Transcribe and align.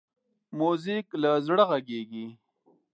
موزیک 0.57 1.07
له 1.21 1.31
زړه 1.45 1.63
غږېږي. 1.69 2.25